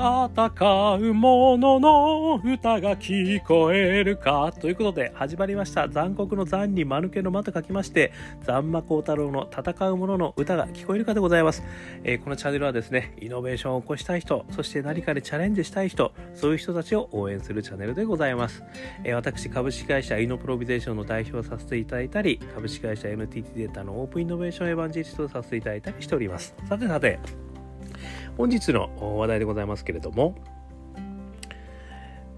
[0.00, 5.90] 戦う者の歌が聞こえるかということで始まりました。
[5.90, 8.10] 残酷の残に間抜けの間と書きまして
[8.42, 11.62] 残魔高太郎の戦う者の歌が聞こえるかでございます、
[12.02, 18.62] えー、このチャンネルはですねイノベーションを起こしたい人そして何かでチャレンジしたい人そういう人たちを応援するチャンネルでございます、
[19.04, 26.54] えー、私株式会社イノプロビゼーションの代表をさせていただいたり株式会社 NTT データのオープンイノベーションエヴァンジェリストをさせていただいたりしております。
[26.68, 27.18] さてさて
[28.40, 30.34] 本日の話題でございますけれども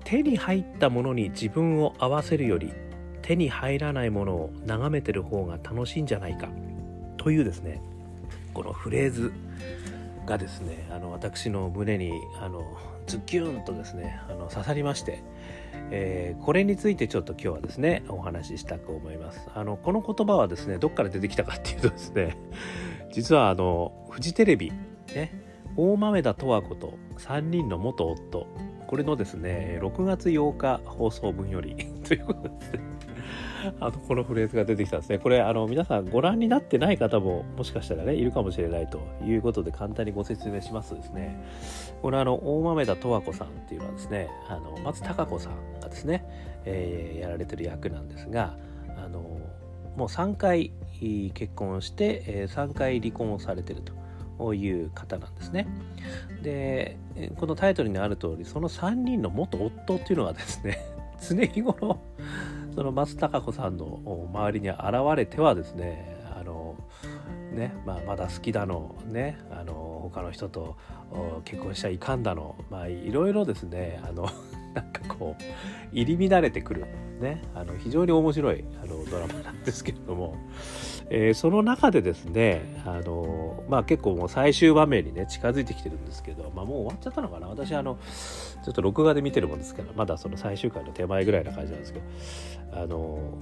[0.02, 2.72] 手に入ったものに自分を合わせるより
[3.22, 6.48] 手に入らないものを眺めてる方が楽しいんじゃないか
[7.18, 7.80] というですね
[8.52, 9.32] このフレーズ
[10.26, 12.64] がですねあの私の胸にあの
[13.06, 15.22] ズキュンとですねあの刺さりまして、
[15.92, 19.48] えー、これについてちょっと今日はですねお話ししたく思います。
[19.54, 22.36] あのこの言葉はですねどっから出てきたかっていうとですね
[23.12, 24.72] 実はあのフジテレビ
[25.14, 28.46] ね大豆田十和子と3人の元夫。
[28.86, 31.74] これのですね6月8日放送分より。
[32.06, 32.50] ということで
[33.80, 35.18] あのこのフレーズが出てきたんですね。
[35.18, 41.42] これあの皆さんご覧になってない方ももしかしたらねいるかもしれないということで簡単にご説明しますとですね。
[42.02, 46.26] これあの大豆田十和子さんっていうのはですねあの松たか子さんがですね、
[46.66, 48.56] えー、やられてる役なんですが
[49.02, 49.20] あの
[49.96, 50.72] もう3回
[51.34, 54.01] 結婚して、3回離婚をされてると。
[54.54, 55.66] いう方なんですね。
[56.42, 56.98] で
[57.36, 60.78] このタイトルにある通りその3人の元夫っていうのはですね
[61.20, 62.00] 常日頃
[62.74, 64.00] その松たか子さんの
[64.32, 64.80] 周りに現
[65.16, 66.74] れてはですねあの
[67.52, 70.76] ね、まあ、まだ好きだのねあの他の人と
[71.44, 74.28] 結婚しちゃいかんだのまあいろいろですねあの
[74.74, 75.42] なんかこう
[75.92, 76.86] 入り乱れてくる。
[77.20, 77.40] ね。
[77.54, 80.34] あの非常に面白いあのドラマなんですけれども、
[81.08, 87.46] えー、その中でですねあのまあ結構もう最終場面にね近づいてきてるんですけど、まあ、もう終わっちゃったのかな。
[87.48, 87.96] 私あの
[88.64, 92.04] ちょっと録画で見てるもんですけどまだその最終回の手前ぐらいな感じなんですけど。
[92.72, 93.38] あの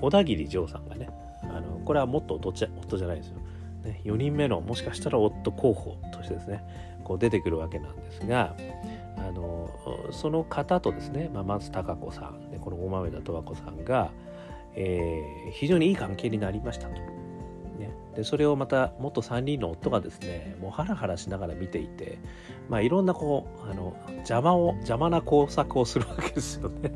[0.00, 1.08] 小田切丈さんがね
[1.42, 3.36] あのこれはもっと夫じゃ夫じゃないですよ、
[3.84, 6.64] ね、4人目のもしかしたら夫候補としてですね
[7.04, 8.56] こう出てくるわけなんですが
[9.28, 9.70] あの
[10.10, 14.12] その方とですね、まあ、松たか子さんこの大豆田十和子さんが、
[14.74, 17.00] えー、非常にいい関係になりましたと。
[17.78, 22.18] ね、でそれをまた元3人の夫がですねもうハラハラしながら見ていて、
[22.68, 26.92] まあ、いろんなこうあの邪魔を邪魔な工作をするわけですよね。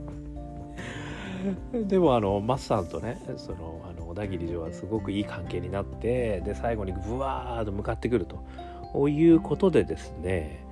[1.86, 10.64] でもあのマスさんとねそのあの小田切城はすごくいい関係になってで最後にブワーッと向かってくるということでですね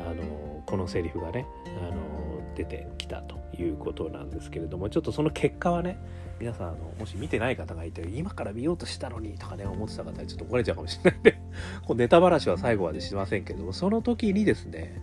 [0.00, 1.46] あのこのセリフがね
[1.82, 5.98] あの出てきたということなんですけれどもちょっとその結果はね
[6.38, 11.40] 皆さんあのもし見てない方がいて今から見ようとしたのにとかね思ってた方にちょっと怒られちゃうかもしれないんで
[11.86, 15.02] こうネタばらしは最後までしませんけどもその時にですね、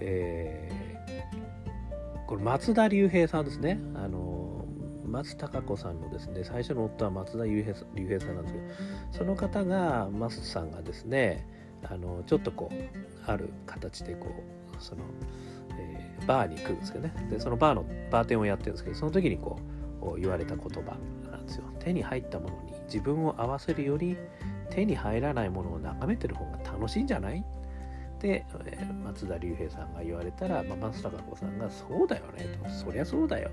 [0.00, 3.78] えー、これ松田龍平さんですね。
[3.94, 4.64] あの
[5.04, 8.64] 松たか子さんのですね最初の夫は松田龍平龍平さんなんですけど
[9.12, 11.46] その方が松さんがですね
[11.84, 15.02] あのちょっとこうある形でこうその、
[15.78, 17.14] えー、バーに来るんですけどね。
[17.30, 19.58] でそのバーのバーテンをやってるんですけどその時にこ
[20.00, 20.96] う言われた言葉
[21.30, 21.64] なんですよ。
[21.80, 24.16] 手に入ったものに自分を合わせるより
[24.70, 27.44] 手に入らないものを眺めてる方が楽しいんじゃない？
[28.20, 33.50] で、え、松田龍平さんが言われたら、まあ、松高子さんが「そうだよね」と「そりゃそうだよ」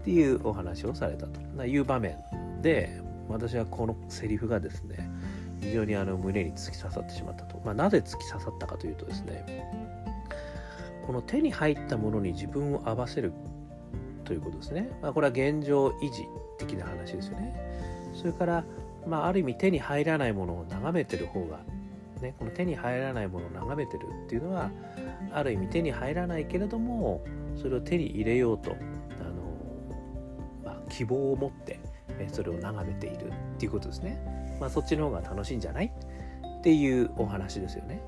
[0.00, 1.66] っていうお話をされたと。
[1.66, 2.16] いう場面
[2.62, 5.10] で私はこのセリフがですね
[5.60, 9.44] 非常にあの胸に突き刺さってしまったと、まあ、なぜ突き刺さったかというとですね
[11.08, 13.32] この手に入ったものに自分を合わせる
[14.24, 16.26] ということですね、まあ、これは現状維持
[16.58, 17.58] 的な話ですよね
[18.14, 18.64] それから、
[19.06, 21.60] まあ、ある意味手に入らないものを眺めてる方が
[22.20, 24.70] ね、この手に入らないものを眺めてるっていうのは
[25.32, 27.24] ある意味手に入らないけれども
[27.56, 28.82] それを手に入れようとあの、
[30.62, 31.80] まあ、希望を持って
[32.32, 34.20] それを眺めているっていうことですね。
[34.60, 35.92] まあ、そっちの方が楽しいんじゃない
[36.58, 38.02] っていうお話ですよね。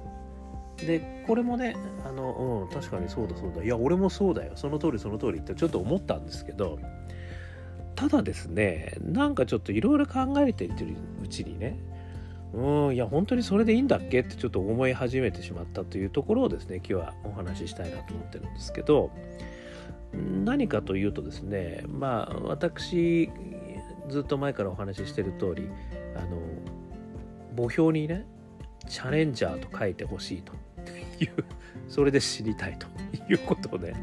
[0.87, 3.62] でこれもねあの、うん、確かにそうだそうだ。
[3.62, 4.53] いや俺もそうだよ。
[4.56, 6.79] その通りその通りってちょっと思ったんですけど
[7.94, 11.79] ただですねなんかちょっといろいろ考えているうちにね
[12.55, 14.21] うんいや本当にそれでいいんだっけ？
[14.21, 19.11] ってちょっと思い始めてしまったというところをですね今日はお話ししたいなと思ってるんですけど
[20.44, 23.31] 何かというとですねまあ私
[24.09, 25.69] ずっと前からお話ししてる通り
[26.17, 26.41] あの
[27.56, 28.26] 墓標にね
[28.88, 30.53] チャレンジャーと書いてほしいと。
[31.21, 31.45] いう
[31.89, 32.87] それで知りたいと
[33.29, 33.95] いうことで。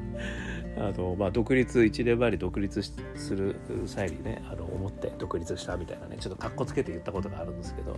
[0.79, 2.81] あの、まあ、独立1年前に独立
[3.15, 3.55] する
[3.87, 7.97] 際にねあの思って独立したみたいなねちょっとかっこつけて言ったことがあるんですけど。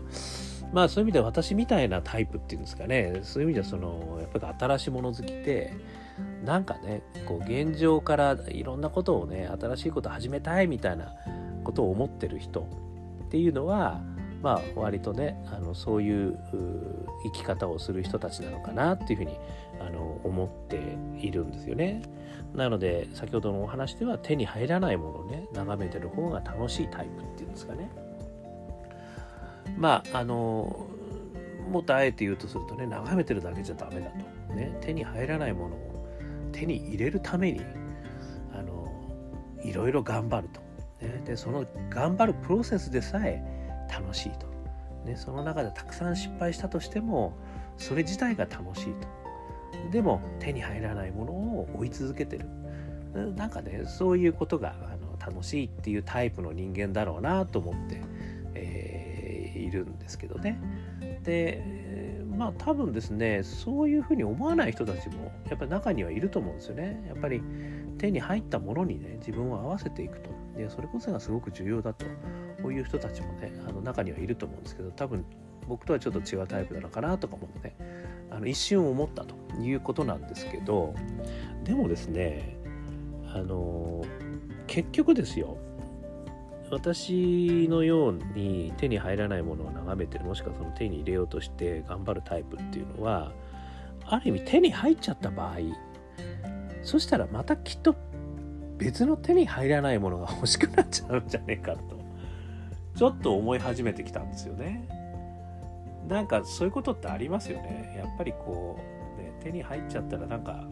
[0.72, 3.20] まあそういう意味で私みたいなタイプっていうんですかね。
[3.24, 5.74] そういう意味ではそのやっぱり新しいもの好きで
[6.46, 11.14] なんかねこう現状からいろんなことをね新しいこと始めたいみたいな
[11.64, 12.68] ことを思ってる人
[13.26, 14.02] っていうのは
[14.42, 16.40] まあ割とねあのそういう
[17.24, 19.38] 生き方をする人たちなのかなっていうふうに
[19.80, 22.02] あの思っているんですよね。
[22.54, 27.90] なので先ほどのお話では手に入らないものをね眺めてる方が楽しいタイプっていうんですかね。
[29.78, 30.88] まああの
[31.70, 34.40] もっとあえて言うとするとね眺めてるだけじゃダメだと。
[34.54, 36.06] ね、手に入らないものを
[36.52, 37.62] 手に入れるために
[38.52, 38.92] あの
[39.64, 40.62] いろいろ頑張ると。
[41.06, 43.59] ね、でその頑張るプロセスでさえ
[43.90, 44.48] 楽しいと、
[45.06, 47.34] ね、その中でたくさん失敗したとしても
[47.78, 49.20] それ自体が楽しいと。
[49.92, 52.46] でも手に入らないものを追い続けてる。
[53.36, 58.02] なんかねそういうことがあの楽しいっていうタイプの人間だろうなと思って、
[58.54, 60.60] えー、いるんですけどね。
[61.24, 67.04] でまあ多分ですねそういうふうに思わない人たちもやっぱり中にはいると思うんですよね。
[67.08, 67.42] やっぱり
[67.98, 70.30] 手に入ったものにね自分を合わせていくと。
[70.56, 72.06] でそれこそがすごく重要だと
[72.62, 75.26] こういう人たちもねあの中にはいると思うんですけど多分
[75.68, 77.76] 僕とはちょっと違うタイプなのかなとかもね
[78.32, 80.94] あの一瞬思ったということなんですけど
[81.64, 82.58] でもですね
[83.34, 84.04] あの
[84.68, 85.58] 結局ですよ
[86.72, 93.32] 私のように手に入らないものを眺めてるもしくはその手に入れようとして頑張るタイプっていうのは
[94.06, 95.58] ある意味手に入っちゃった場合
[96.84, 97.96] そしたらまたきっと
[98.78, 101.99] 別の手に入らないものが欲しくなっちゃうんじゃねえかと。
[103.00, 104.86] ちょっと思い始めてきたんですよね。
[106.10, 107.96] なんかそういうことってありますよね。
[107.98, 108.78] やっぱりこ
[109.18, 110.66] う、ね、手に入っちゃったらなんか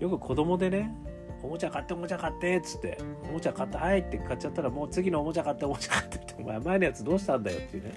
[0.00, 0.94] よく子供でね
[1.42, 2.98] おもちゃ買っておもちゃ買ってっつって
[3.30, 7.94] おもちゃ買ってはいって買っちゃったらもう次のおもちゃ買っておもちゃ買ってってお前前のやつどうしたんだよっていうね。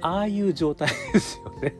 [0.00, 1.74] ああいう状態ですよね。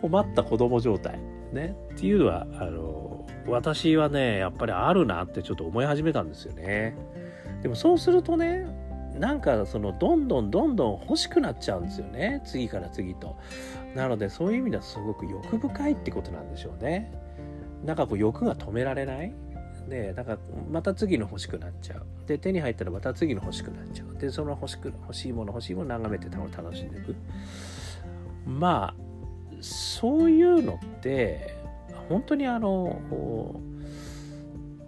[0.00, 1.18] 困った子供状態。
[1.52, 1.76] ね。
[1.92, 6.96] っていうのはあの私はねやっぱりあるなってちょっと思い始めたんですよね。
[7.62, 8.85] でもそうするとね
[9.18, 12.42] なんかそのどんどんどんどん欲しくなっちゃうんですよね。
[12.44, 13.36] 次から次と。
[13.94, 17.12] なのでそういう意味ではすごく欲深いってことなんでしょうね。
[17.84, 19.34] なんかこう欲が止められない。
[19.88, 20.38] でなんか
[20.70, 22.06] また次の欲しくなっちゃう。
[22.26, 24.16] で手に入ったらまた次の欲しくなっちゃう。
[24.18, 27.14] でその欲しく欲しいもの欲しいもの眺めて楽しんでいく。
[28.46, 29.06] まあ
[29.60, 31.56] そういうのって
[32.08, 33.00] 本当にあの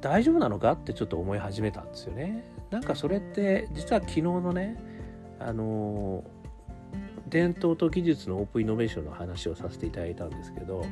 [0.01, 2.45] 大丈夫なのかってちょっと思い始めたんですよね。
[2.71, 4.77] なんかそれって実は昨日のね
[5.41, 6.25] あの
[7.29, 10.85] 伝統と技術のオープンイノベーションの話をさせていただいたんですけど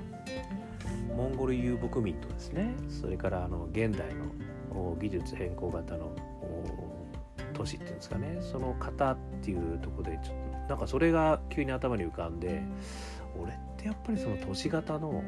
[1.17, 6.15] モンゴル遊牧民とですねそれからあの現代の技術変更型の
[7.55, 12.63] 都市っていうんですかねその型っていうとこでちょっとなんかそれが急に頭に浮かんで
[13.41, 15.23] 俺ってやっぱりその都市型の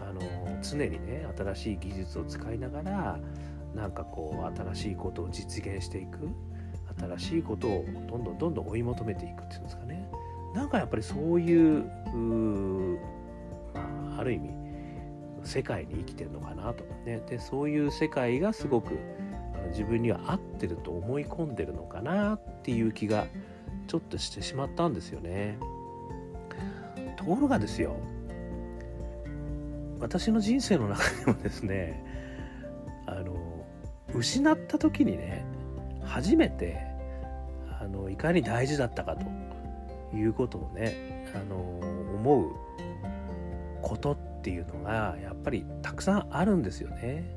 [0.00, 0.20] あの
[0.62, 3.18] 常にね新しい技術を使いながら
[3.74, 6.28] なんかこう新しいことを実現していく
[6.98, 10.10] 新しいことをどんどんどんどん追い求めていくっていうんですかね
[10.54, 11.84] なんかやっぱりそういう
[13.74, 14.50] まあ、ある意味
[15.44, 18.98] 世界に生きてるのかなと、ね、でそういう世界がすごく
[19.70, 23.26] 自分には合ってると思い込んでるのかなっていう気が
[23.86, 25.58] ちょっとしてしまったんですよね。
[27.16, 27.96] ところがですよ
[30.00, 32.04] 私の人生の中でもですね
[33.06, 33.34] あの
[34.14, 35.44] 失った時にね
[36.04, 36.78] 初めて
[37.80, 42.52] あのいかに大事だったかということをねあの思う
[43.82, 47.36] ことっていうのがやっぱりたくさんあるんですよね。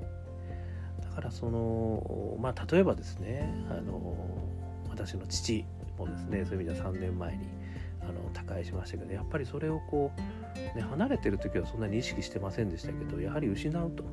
[1.02, 4.16] だからそのまあ例えばですねあの
[4.90, 5.66] 私の父
[5.98, 7.48] もですねそういう意味では3年前に
[8.02, 14.04] あの他界しましたけどやっぱりそれをこう、ね、離れてる時はそんなに意識してませんでしたけどやはり失うと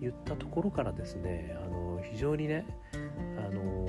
[0.00, 1.65] 言ったところからですねあ
[2.12, 2.64] 非常にね
[3.38, 3.88] あの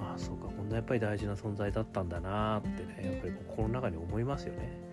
[0.00, 4.84] あそうかこんなやっぱり大事な存在だったんだなってねやっぱり心の中に思いますよね。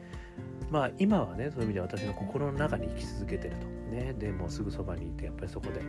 [0.69, 3.73] まあ今はねそういう意味では私の心の中に生き続けてると。
[3.93, 5.81] ねでもすぐそばにいてやっぱりそこで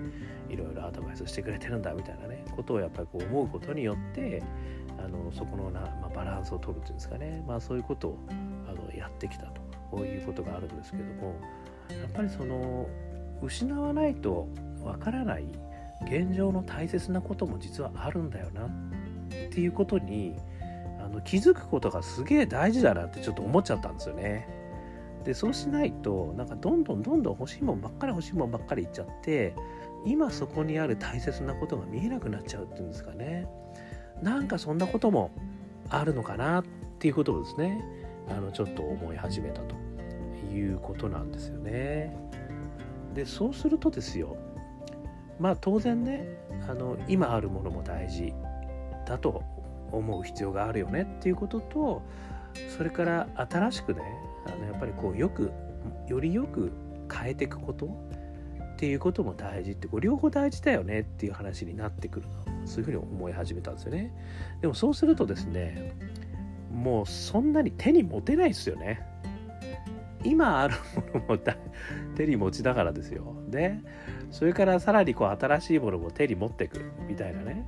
[0.52, 4.42] いろいろアドバイスしてくれてるんだみたいなねことをやっぱりこう思うことによって
[5.02, 8.18] あのそこのな、まあ、バランスを取るっていうんですかね、まあ、そういうことを
[8.68, 9.64] あのやってきたと。
[10.02, 11.36] いうことがあるんですけども
[11.88, 12.88] やっぱりその
[13.42, 14.48] 失わないと
[14.82, 15.44] わからない
[16.02, 18.68] 現状の大切なことも実はあるんだよなっ
[19.50, 20.36] ていうことに
[21.04, 24.48] あの気づくことがすげえ大事だなってちょっと思っちゃったんですよね。
[25.24, 29.54] でそうしないとなんかどんどんどんどん欲しいもんばっかり欲しいもんばっかりいっちゃって
[30.04, 33.46] 今そこにある大切なことが見えなくなっちゃうっていうんですかね。
[34.22, 35.30] なんかそんなことも
[35.88, 36.64] あるのかなっ
[36.98, 37.82] ていうことをですね
[38.28, 39.74] あのちょっと思い始めたと
[40.52, 42.16] いうことなんですよね。
[43.14, 44.36] でそうするとですよ
[45.38, 46.26] まあ当然ね
[46.68, 48.32] あの今あるものも大事
[49.06, 49.42] だと
[49.92, 52.02] 思う必要があるよねっていうことと
[52.76, 54.02] それから新しくね
[54.46, 55.52] あのやっぱりこうよく
[56.08, 56.72] よりよく
[57.12, 57.86] 変えていくこと
[58.74, 62.26] っていうことも大事ってこう両方大事だよねっていう話になってくる
[62.64, 64.12] そういうふうに思い始めたんですよね。
[64.60, 65.94] でもそうするとですね
[66.72, 69.06] もうそんなに手に持てないですよね。
[70.24, 70.74] 今ある
[71.12, 71.38] ものも
[72.16, 73.78] 手に持ちながらですよで
[74.30, 77.66] それからさらにこう新しいものも手に持っていくみたいなね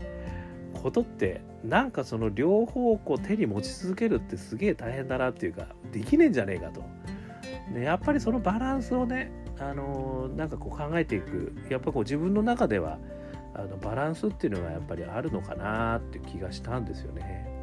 [0.82, 6.84] ことってなんかその両方こう手に持ち続けるってすげえ大変だなっていうかできねえんじゃねえかと。
[7.72, 12.98] ね、やっぱりそのバランスをね、あのー、なんかこう考えていくやっぱこう自分の中では
[13.54, 17.55] あのバランスっていうのがやっぱりあるのかなっていう気がしたんですよね。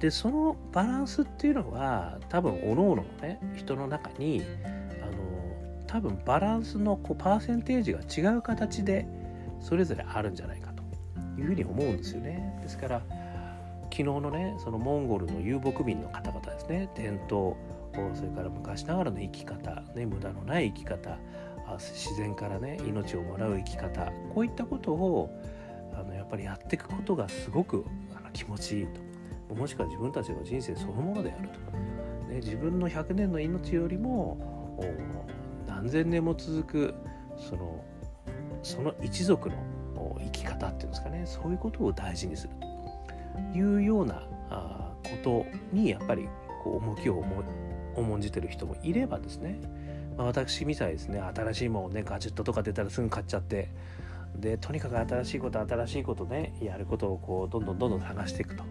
[0.00, 4.42] でそのバランスっていうのは多分おのおののね人の中に
[5.02, 9.06] あの多分バランスのこうパーセンテージが違う形で
[9.60, 10.82] それぞれあるんじゃないかと
[11.38, 12.58] いうふうに思うんですよね。
[12.62, 13.02] ですから
[13.84, 17.54] 昨日のねそのモンゴルの遊牧民の方々ですね伝統
[18.14, 21.18] それから昔ながらの生き方、ね、無駄のない生き方
[21.78, 25.30] 自然からね命をもらう生き方こういったことを
[25.92, 27.84] あのやっぱりやっていくことがすごく
[28.16, 29.09] あの気持ちいいと
[29.54, 31.76] もしくは自分たちの人生そのものであると、
[32.28, 34.38] ね、自分の100年の命よりも
[35.66, 36.94] 何千年も続く
[37.36, 37.84] その
[38.62, 39.56] その一族の
[40.18, 41.22] 生き方っていうんですかね。
[41.26, 42.50] そういうことを大事にする
[43.52, 46.28] というようなことにやっぱり
[46.62, 47.24] こう重きを
[47.96, 49.60] 重んじてる人もいればですね、
[50.16, 51.20] まあ、私みたいですね。
[51.20, 53.68] 新しいものをねガジェットとか出たらすぐ買っちゃって。
[54.36, 58.62] でとにかく新しいこと新しいことねやることをこうどんどんどんどん探していくと。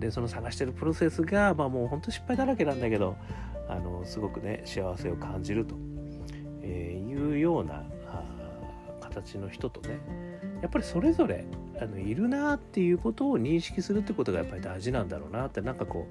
[0.00, 3.16] でその探してるプロセスがまあもうほんと失敗だらけなんだけど
[3.68, 5.76] あのすごくね幸せを感じると、
[6.62, 7.84] えー、いうような
[9.00, 10.00] 形の人とね
[10.62, 11.44] やっぱりそれぞれ
[11.80, 16.06] あのいるなっていうことを認識するってことがやっぱり大事なんだろうなってなんかこ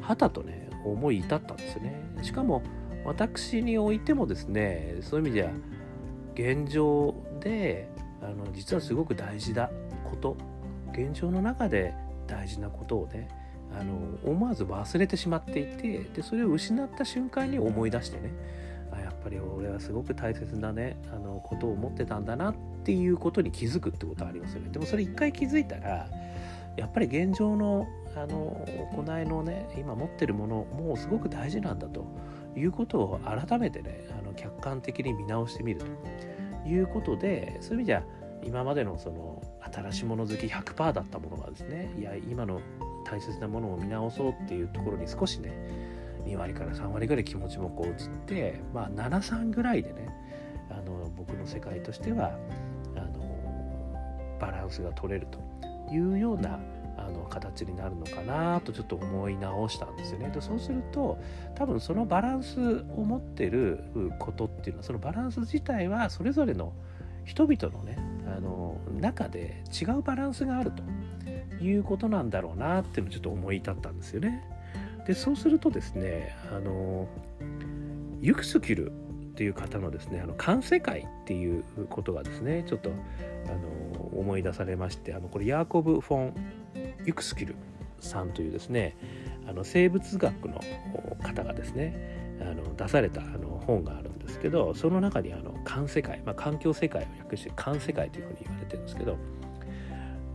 [0.00, 2.00] うはたとね思い至ったんですよね。
[2.22, 2.62] しかも
[3.04, 5.50] 私においてもですねそういう意味では
[6.34, 7.88] 現状で
[8.22, 9.70] あの実はすごく大事な
[10.08, 10.36] こと
[10.92, 11.94] 現状の中で
[12.28, 13.28] 大事なことをね
[13.76, 13.94] あの
[14.24, 18.32] 思わず忘れてしまっていてでそれを失った瞬間に思い出してね
[18.92, 22.54] あやっぱり俺はすごく大切なねあのことを思ってたんだなっ
[22.84, 24.70] ていうことに気づくってことはありますよね。
[24.70, 26.08] でもそれ一回気づいたら
[26.76, 32.04] やっぱり現状のあの行いのね今持ってるものもうすごく大事なんだと
[32.56, 35.80] いうことを改めてねあの客観的に見直してみる
[36.62, 38.02] ということでそういう意味じゃ
[38.42, 42.60] 今までのその新しいもの好き100%だったものがですねいや今の
[43.04, 45.52] 大切なものを見直そうっていうところに少しね
[46.26, 50.08] 2割から3割ぐらい気持ちもこう移ってまあ73ぐらいでね
[50.70, 52.38] あの僕の世界としては
[52.96, 55.38] あのバランスが取れると
[55.92, 56.58] いうような
[56.98, 60.30] あの形になるのかなとちょっと思い直したんですよね。
[60.30, 61.18] でそうすると
[61.54, 63.84] 多分そのバランスを持ってる
[64.18, 66.72] ことっていうのはそのバランス自体はそれぞれの
[67.24, 67.98] 人々のね
[68.36, 70.82] あの中で違うバランスがあると
[71.62, 74.44] いうことなんだろうなっていうのをちょっと思い至ったんですよね。
[75.06, 77.08] でそうするとですねあの
[78.20, 78.94] ユクスキルっ
[79.38, 82.90] ていう方のですね「あの環世界」っていうことがですねちょっと
[83.46, 86.34] あの思い出されましてあのこれヤーコブ・フォン・
[87.06, 87.54] ユクスキル
[88.00, 88.96] さんというですね
[89.48, 90.60] あの生物学の
[91.22, 99.16] 方がですねあの出されたあの本があるんですけどその中にあの環世界、まあ、環境世界を訳して環世界というふうに言われてるんですけど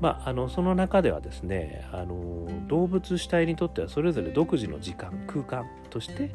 [0.03, 6.29] まあ、あのその中ではですねあの動物主体にとってはそれぞれ独自の時間空間として、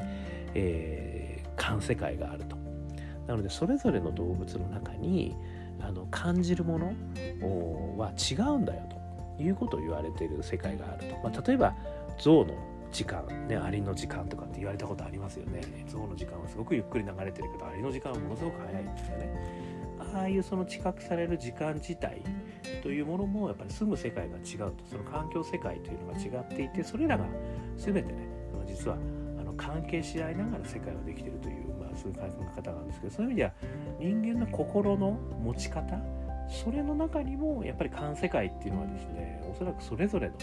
[0.55, 2.57] えー、世界があると。
[3.27, 5.35] なのでそれぞれの動物の中に
[5.79, 6.87] あの感じるもの
[7.99, 8.81] は違うんだよ
[9.37, 11.15] ということを言われている世界があると。
[11.17, 11.75] まあ、例えば
[12.17, 12.55] 象の
[12.91, 15.61] 時間、ね、アリの時間とかって言われたことありますよね。
[15.87, 19.68] 象の時間はすごくゆっくり流れてるけどアリの時間はものすごく早いんですよね。
[20.13, 22.21] ああいうその知覚される時間自体
[22.81, 27.25] というものもやっぱり住む世界が違うとその環境世界というのが違っていてそれらが
[27.77, 28.27] 全てね
[28.67, 28.97] 実は
[29.39, 33.51] あの関係し合いながら世界はできているという、まあ、そういう考え方なんですけどそういう意味では
[33.99, 35.11] 人間の心の
[35.43, 35.99] 持ち方
[36.49, 40.35] それの中にもやっぱり環世界っていうのはですねおそらくそれぞれの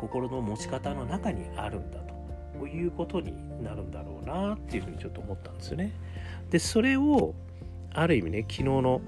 [0.00, 1.98] 心の持ち方の中にあるんだ
[2.58, 5.92] ということになるんだろうなっていうふうにちょっと思ったんですよね。
[6.50, 7.34] でそれを
[7.96, 9.00] ある意味ね昨日の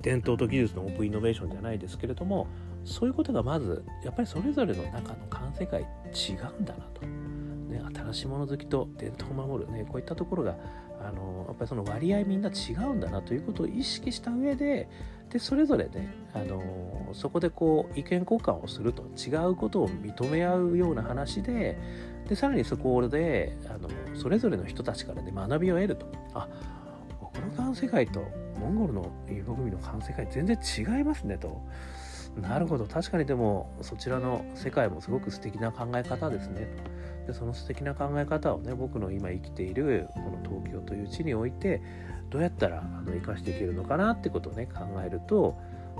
[0.00, 2.48] 伝統と技術のオープンイノベーションじゃないですけれども
[2.84, 10.56] そういうことがまずやっぱりそれぞれの中の環世界違うんだなと、ね、新しいもの好きと伝統を守る、ね、こういったところが
[11.00, 14.88] あのやっぱりその割合みんな違うんだなということを意識した上で
[15.30, 21.78] でそれぞれねあのそこでこう意見交換をすると違うことを認め合うような話で
[22.28, 26.06] でさらにそこであのそれぞれの人たちからね学びを得ると。
[26.32, 26.48] あ
[27.36, 28.24] 僕の環世界と
[28.58, 31.62] モンゴルの遊牧民の環世界全然違いますねと。
[32.40, 32.84] なるほど。
[32.86, 36.68] 確かにでもそちらの世界もすごく素敵な考え方ですね。
[37.26, 41.82] でその素敵な考え方をね僕の今生きているこの東京という地において
[42.30, 45.56] どうやったらあの生かしていけるのかなってことをね考えると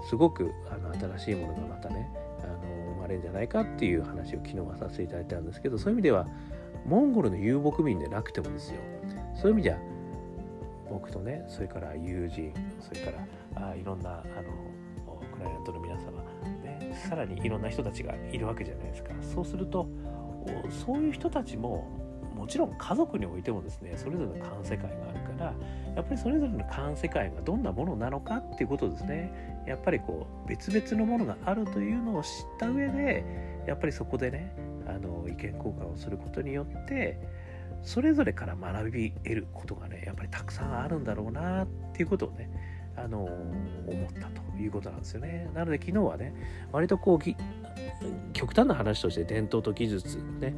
[0.09, 2.09] すごくあの新しいものがまたね
[2.43, 6.27] あの生まれるんじゃないかっていう話を昨日はさせていただいたんですけどそういう意味では
[6.87, 8.77] モンゴルの遊牧民でなくてもですよ。
[9.35, 9.79] そういう意味じゃ
[10.91, 13.11] 僕とねそれから友人それか
[13.55, 14.77] らあいろんなあの
[15.37, 16.23] クライアントの皆様、
[16.63, 19.11] ね、さらにいろんな人たちがいるわけじゃないですか。
[19.21, 19.89] そうすると
[20.85, 21.89] そういう人たちも
[22.35, 25.55] もちろん家族においてもですねそれぞれの感世界があるから
[25.97, 29.65] やっぱりそれぞれの感世界がどんなものなのかっていうことですね。
[29.67, 33.25] やっぱりこう別々のものがあるというのを知った上で
[33.67, 34.55] やっぱりそこでね
[34.87, 37.19] あの意見交換をすることによって
[37.83, 42.51] それぞれから学び得ることがねやっぱりたくさんあるんだろうなっていうことをね
[42.97, 45.51] あの思ったということなんですよね。
[45.55, 46.35] なので昨日はね
[46.73, 50.55] 割とこう極端な話として伝統と技術ね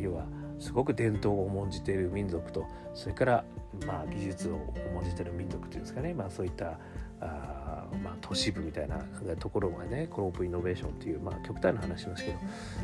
[0.00, 0.26] 要は
[0.58, 3.44] すごく伝統を重んじている民族とそれから
[3.86, 4.56] まあ技術を
[4.92, 6.78] 重んじている民族というんですかね、まあ、そういった
[7.20, 7.67] あ
[8.02, 8.98] まあ、都市部みたいな
[9.38, 12.38] ところがねこのオープンイノベーションっていう、まあ、極端な話しますけど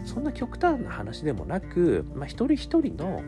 [0.04, 3.22] そんな極端な話でもなく、まあ、一人一人の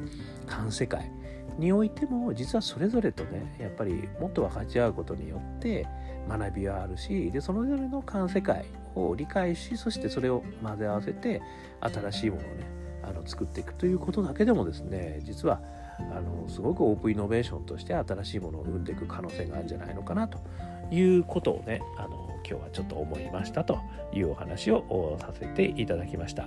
[0.46, 1.10] 環世界
[1.58, 5.86] においても実はそれぞれとねやっぱりもっと分かち合うことによって
[6.28, 11.40] 学びはあるしでそれぞれの環世界を理解しそしてそれを混ぜ合わせて
[11.80, 12.66] 新しいものをね
[13.02, 15.60] あの作っていくということだけでもですね実は
[15.98, 20.38] あのすごくオープンイノベーションとして新しいものを生んでいく可能性があるんじゃないのかなと
[20.90, 23.80] いうことをねあの今日はちょっと思いましたと
[24.12, 26.46] いうお話をさせていただきました。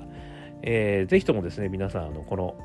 [0.61, 2.55] えー、ぜひともですね皆さんあのこの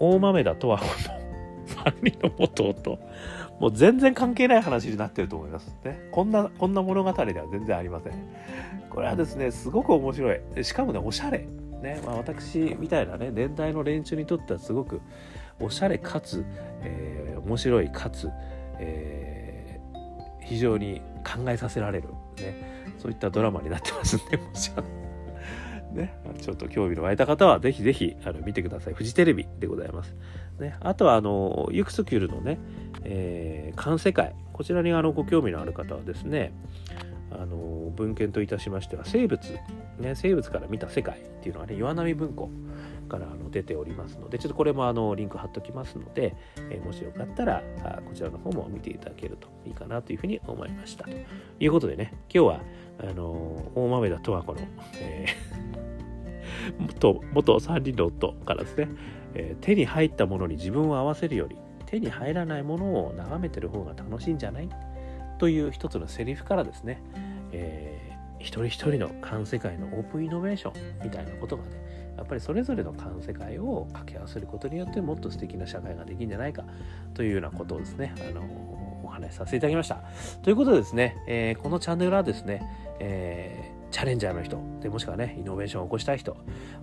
[0.00, 2.98] 大豆田とは3人の元夫
[3.60, 6.08] もう全然関係ない話になってると思いますね。
[6.10, 8.12] こんなこんな物語では全然ありません。
[8.88, 10.40] これはですねすごく面白い。
[10.64, 11.46] しかもねおしゃれ。
[11.82, 15.00] ね、まあ、私みたいなね年代の連中にとってはすごく
[15.60, 16.44] おしゃれかつ、
[16.82, 18.30] えー、面白いかつ、
[18.78, 24.82] えー、非常に考えさせられる、ね、そういったドラマになってますんで もしあ
[25.92, 28.94] ね、ちょっと興味の湧いた方はぜひぜひあの見てください。
[28.94, 30.14] フジテレビでございます。
[30.60, 32.60] ね、あとはあのユクスキュルのね、
[33.02, 34.36] えー、環世界。
[34.52, 36.52] こちらにあのご興味のある方はですね
[37.30, 39.40] あの文献といたしましては生物、
[39.98, 42.50] ね、生物から見た世界っていうのはね岩波文庫
[43.10, 46.34] からあの出ておりますのでちょっとこれもあのリンク貼っときますので、
[46.70, 51.04] えー、もしよかったらあこちらの方も見ていただけるといいかなというふうに思いました。
[51.04, 51.10] と
[51.58, 52.60] いうことでね今日は
[53.00, 54.60] あの大豆田十和子の、
[55.00, 58.88] えー、元元三人の夫からですね、
[59.34, 64.68] えー、手に入ったものに自分を合わせるより手に入らないものを眺めてる方が楽しいんじゃない？
[65.38, 67.02] という一つのセリフからですね、
[67.50, 76.64] えー、一人一人の環世界のオープンイノベーションみたいなことがねやっぱりそれぞれの環世界を掛け合わせることによってもっと素敵な社会ができるんじゃないか
[77.14, 78.42] というようなことをですね、あの
[79.02, 80.02] お話しさせていただきました。
[80.42, 82.62] ということでですね、えー、このチャンネルはですね、
[83.00, 86.36] えーチャレンジャーの人でもしくはねイノベーションを起こしたい人、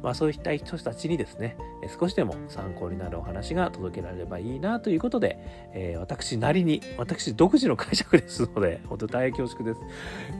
[0.03, 1.57] まあ、そういった人たちにですね
[1.99, 5.39] 少しでも参考になるお話が届けられればいいなということで、
[5.73, 9.81] えー、私なりに私独自の解釈ですので本当大変恐縮です、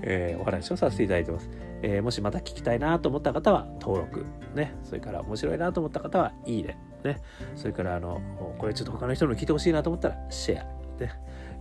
[0.04, 1.50] えー、お話をさせていただいてます、
[1.82, 7.22] えー、もしまた聞きたいなと思った方は登録ねそれから面白いなと思った方はいいねね
[7.56, 8.22] それからあの
[8.58, 10.64] これちょっと他の人の聞いてほしいなと思ったらシェア
[11.00, 11.12] ね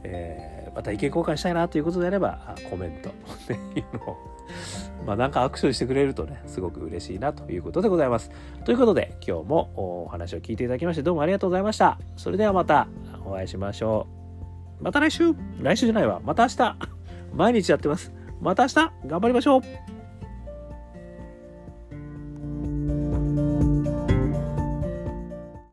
[0.09, 3.13] えー、また意見交換したいなということであればコメントっ
[3.47, 4.17] て いうのを
[5.05, 8.31] まあなんかアクションしてくれるとね、すごく嬉しいなということでございます。
[8.65, 11.99] ということで、今日もお話を聞いていただきまして、どうもありがとうございました。
[12.17, 12.89] それではまた
[13.25, 14.07] お会いしましょ
[14.81, 14.85] う。
[14.85, 16.21] また来週来週じゃないわ。
[16.25, 16.77] また明日
[17.35, 18.13] 毎日やってます。
[18.41, 18.75] また明日
[19.07, 19.96] 頑張りましょう